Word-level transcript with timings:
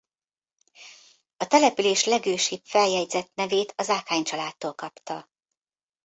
A 1.37 1.47
település 1.47 2.05
legősibb 2.05 2.61
feljegyzett 2.65 3.31
nevét 3.33 3.73
a 3.77 3.83
Zákány 3.83 4.23
családtól 4.23 4.73
kapta. 4.73 5.29